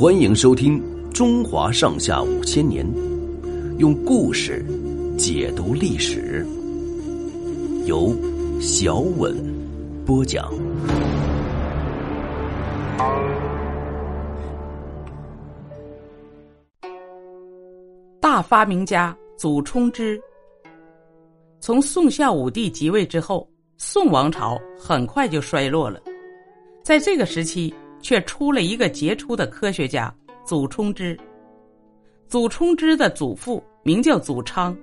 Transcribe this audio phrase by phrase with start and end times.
[0.00, 0.80] 欢迎收听
[1.12, 2.86] 《中华上下五千年》，
[3.76, 4.64] 用故事
[5.18, 6.42] 解读历史，
[7.84, 8.16] 由
[8.62, 9.36] 小稳
[10.06, 10.50] 播讲。
[18.18, 20.18] 大发明家祖冲之，
[21.60, 26.00] 从宋孝武帝即位之后，宋王朝很快就衰落了。
[26.82, 30.12] 在这个时期，却出了一个杰出的科学家
[30.44, 31.18] 祖冲之。
[32.28, 34.76] 祖冲之的祖父名叫祖昌，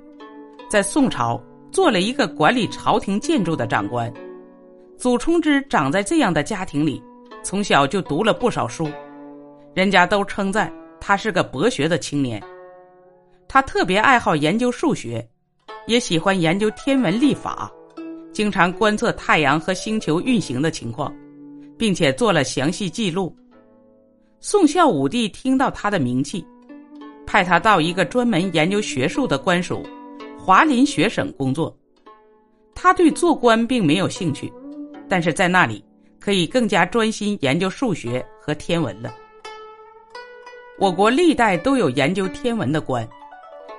[0.69, 1.41] 在宋朝
[1.71, 4.13] 做了一个管理朝廷建筑的长官。
[4.97, 7.01] 祖冲之长在这样的家庭里，
[7.43, 8.89] 从小就读了不少书，
[9.73, 12.41] 人家都称赞他是个博学的青年。
[13.47, 15.25] 他特别爱好研究数学，
[15.85, 17.71] 也喜欢研究天文历法，
[18.33, 21.13] 经常观测太阳和星球运行的情况。
[21.77, 23.35] 并且做了详细记录。
[24.39, 26.45] 宋孝武帝听到他的名气，
[27.25, 29.83] 派他到一个专门研究学术的官署——
[30.37, 31.75] 华林学省工作。
[32.75, 34.51] 他对做官并没有兴趣，
[35.09, 35.83] 但是在那里
[36.19, 39.13] 可以更加专心研究数学和天文了。
[40.77, 43.07] 我国历代都有研究天文的官，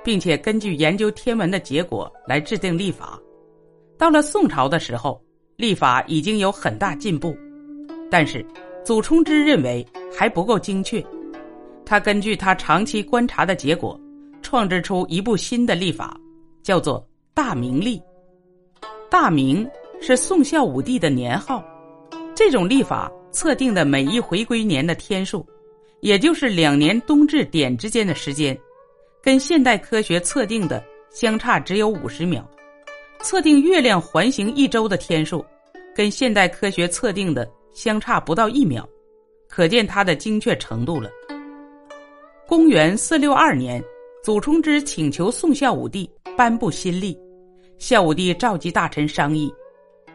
[0.03, 3.17] 并且根据研究天文的结果来制定历法。
[3.97, 5.21] 到了宋朝的时候，
[5.55, 7.37] 历法已经有很大进步。
[8.09, 8.45] 但是，
[8.83, 9.85] 祖冲之认为
[10.17, 11.03] 还不够精确。
[11.85, 13.99] 他根据他长期观察的结果，
[14.41, 16.19] 创制出一部新的历法，
[16.63, 16.99] 叫做
[17.33, 17.99] 《大明历》。
[19.09, 19.67] 大明
[19.99, 21.63] 是宋孝武帝的年号。
[22.35, 25.45] 这种历法测定的每一回归年的天数，
[26.01, 28.57] 也就是两年冬至点之间的时间，
[29.21, 32.47] 跟现代科学测定的相差只有五十秒。
[33.21, 35.45] 测定月亮环行一周的天数，
[35.93, 37.49] 跟现代科学测定的。
[37.71, 38.87] 相差不到一秒，
[39.47, 41.09] 可见它的精确程度了。
[42.47, 43.83] 公元四六二年，
[44.23, 47.17] 祖冲之请求宋孝武帝颁布新历，
[47.77, 49.53] 孝武帝召集大臣商议。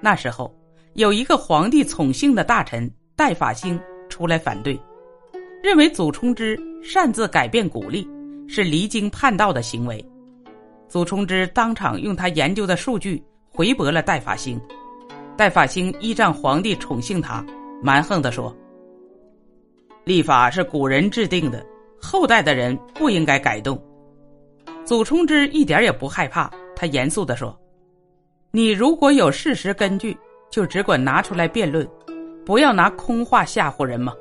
[0.01, 0.53] 那时候，
[0.95, 4.79] 有一个皇帝宠幸的大臣戴法兴出来反对，
[5.63, 8.07] 认为祖冲之擅自改变古历
[8.49, 10.05] 是离经叛道的行为。
[10.89, 14.61] 祖冲之当场用他研究的数据回驳了戴法兴。
[15.37, 17.45] 戴法兴依仗皇帝宠幸他，
[17.83, 18.55] 蛮横地说
[20.05, 21.65] ：“历法是古人制定的，
[22.01, 23.81] 后代的人不应该改动。”
[24.85, 27.59] 祖冲之一点也不害怕，他严肃地说
[28.53, 30.17] ：“你如果有事实根据，
[30.51, 31.89] 就只管拿出来辩论，
[32.47, 34.13] 不要拿空话吓唬人嘛。”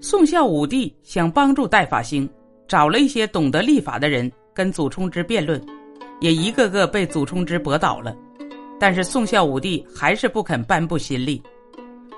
[0.00, 2.30] 宋孝武帝想帮助戴法兴，
[2.68, 5.60] 找了一些懂得历法的人跟祖冲之辩论，
[6.20, 8.14] 也一个个被祖冲之驳倒了。
[8.80, 11.40] 但是宋孝武帝还是不肯颁布新历，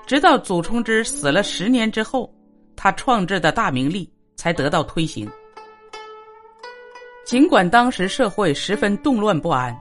[0.06, 2.32] 直到祖冲之死了十年之后，
[2.76, 5.28] 他创制的大明历才得到推行。
[7.24, 9.76] 尽管当时社会十分动乱不安，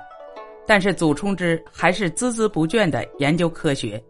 [0.66, 4.04] 但是祖冲之还是孜孜不倦的研究科学。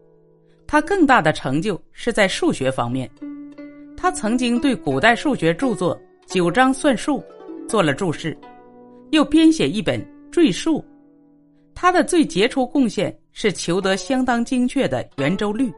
[0.65, 3.09] 他更大的成就是在数学方面，
[3.97, 5.93] 他曾经对古代数学著作
[6.33, 7.21] 《九章算术》
[7.67, 8.37] 做了注释，
[9.09, 9.99] 又编写一本
[10.29, 10.79] 《赘述》。
[11.73, 15.71] 他的最杰出贡献是求得相当精确的圆周率。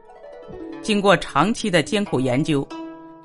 [0.82, 2.66] 经过长期的艰苦研究，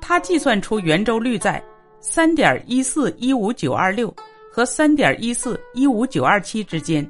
[0.00, 1.62] 他计算出圆周率在
[2.00, 4.14] 三点一四一五九二六
[4.50, 7.06] 和三点一四一五九二七之间，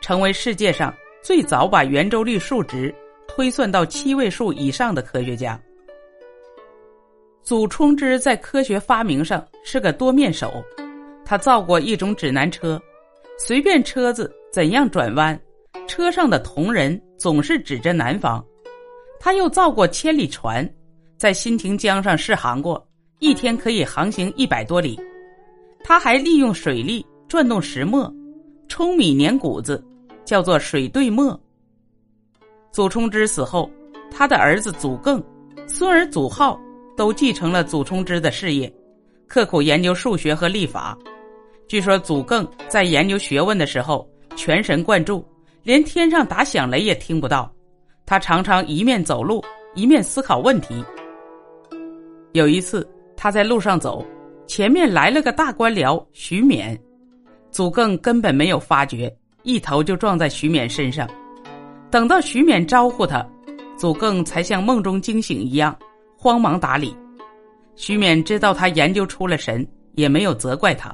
[0.00, 2.94] 成为世界上最早把圆周率数值
[3.26, 5.60] 推算到七位数以上的科学家。
[7.42, 10.62] 祖冲之在科学发明上是个多面手，
[11.24, 12.80] 他造过一种指南车，
[13.38, 14.30] 随便车子。
[14.52, 15.36] 怎样转弯？
[15.88, 18.40] 车上的铜人总是指着南方。
[19.18, 20.64] 他又造过千里船，
[21.18, 22.86] 在新亭江上试航过，
[23.18, 24.96] 一天可以航行一百多里。
[25.82, 28.08] 他还利用水力转动石磨，
[28.68, 29.84] 舂米碾谷子，
[30.24, 31.36] 叫做水对磨。
[32.70, 33.68] 祖冲之死后，
[34.08, 35.20] 他的儿子祖艮、
[35.66, 36.56] 孙儿祖浩
[36.96, 38.72] 都继承了祖冲之的事业，
[39.26, 40.96] 刻苦研究数学和历法。
[41.68, 44.08] 据说祖艮在研究学问的时候。
[44.36, 45.24] 全神贯注，
[45.62, 47.48] 连天上打响雷也听不到。
[48.04, 49.40] 他常常一面走路，
[49.76, 50.84] 一面思考问题。
[52.32, 52.84] 有一次，
[53.16, 54.04] 他在路上走，
[54.44, 56.76] 前面来了个大官僚徐勉，
[57.52, 59.08] 祖艮根本没有发觉，
[59.44, 61.08] 一头就撞在徐勉身上。
[61.88, 63.24] 等到徐勉招呼他，
[63.76, 65.78] 祖艮才像梦中惊醒一样，
[66.18, 66.92] 慌忙打理。
[67.76, 69.64] 徐勉知道他研究出了神，
[69.94, 70.92] 也没有责怪他。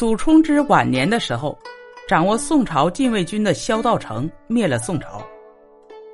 [0.00, 1.58] 祖冲之晚年的时候
[2.08, 5.22] 掌握宋朝禁卫军的萧道成灭了宋朝。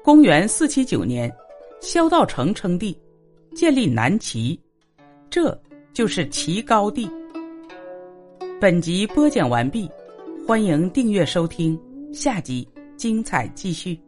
[0.02, 1.32] 公元四七九年
[1.80, 3.00] 萧道成称帝
[3.54, 4.60] 建立南齐
[5.30, 5.56] 这
[5.92, 7.08] 就是齐高帝。
[8.60, 9.88] 本集播讲完毕
[10.44, 11.80] 欢迎订阅收听
[12.12, 14.05] 下集精彩继续。